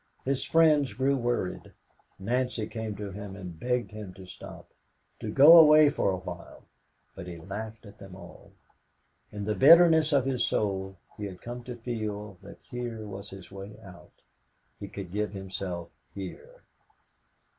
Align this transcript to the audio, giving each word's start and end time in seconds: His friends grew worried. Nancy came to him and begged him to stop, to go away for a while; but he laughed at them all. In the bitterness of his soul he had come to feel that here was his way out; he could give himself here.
His 0.25 0.43
friends 0.43 0.95
grew 0.95 1.15
worried. 1.15 1.73
Nancy 2.17 2.65
came 2.65 2.95
to 2.95 3.11
him 3.11 3.35
and 3.35 3.59
begged 3.59 3.91
him 3.91 4.15
to 4.15 4.25
stop, 4.25 4.67
to 5.19 5.29
go 5.29 5.57
away 5.59 5.91
for 5.91 6.09
a 6.09 6.17
while; 6.17 6.63
but 7.15 7.27
he 7.27 7.35
laughed 7.37 7.85
at 7.85 7.99
them 7.99 8.15
all. 8.15 8.51
In 9.31 9.43
the 9.43 9.53
bitterness 9.53 10.11
of 10.11 10.25
his 10.25 10.43
soul 10.43 10.97
he 11.17 11.25
had 11.25 11.39
come 11.39 11.61
to 11.65 11.75
feel 11.75 12.39
that 12.41 12.57
here 12.63 13.05
was 13.05 13.29
his 13.29 13.51
way 13.51 13.79
out; 13.83 14.23
he 14.79 14.87
could 14.87 15.11
give 15.11 15.33
himself 15.33 15.89
here. 16.15 16.63